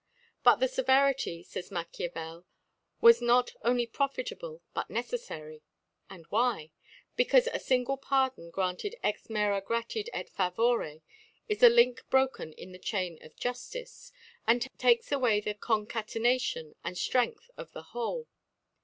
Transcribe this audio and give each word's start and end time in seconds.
* 0.25 0.43
But 0.43 0.55
the 0.55 0.67
Severity, 0.67 1.43
fays 1.43 1.69
Machiavel,• 1.69 2.39
was 3.01 3.21
not 3.21 3.53
only 3.61 3.85
profitable 3.85 4.63
but 4.73 4.87
neceffary 4.87 5.57
;^ 4.87 5.57
and 6.09 6.25
why? 6.31 6.71
Becaufe 7.19 7.45
a 7.53 7.59
fingle 7.59 7.97
Pardon 7.97 8.49
granted 8.49 8.95
ex 9.03 9.29
mera 9.29 9.61
Gratia 9.61 10.05
6f 10.05 10.31
Favore^ 10.33 11.03
is 11.47 11.61
a 11.61 11.69
Link 11.69 12.01
broken 12.09 12.51
in 12.53 12.71
the 12.71 12.79
Chain 12.79 13.19
of 13.21 13.35
Juftice, 13.35 14.11
and 14.47 14.65
takes 14.79 15.11
away 15.11 15.39
the 15.39 15.53
Concatenation 15.53 16.73
and 16.83 16.97
Strength 16.97 17.51
of 17.55 17.71
the 17.73 17.83
whole. 17.93 18.25